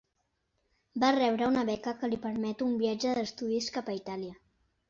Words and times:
Va 1.03 1.11
rebre 1.17 1.49
una 1.51 1.65
beca 1.69 1.93
que 1.99 2.11
li 2.13 2.19
permet 2.25 2.65
un 2.69 2.75
viatge 2.83 3.15
d'estudis 3.19 3.73
cap 3.77 3.93
a 3.93 3.97
Itàlia. 4.03 4.35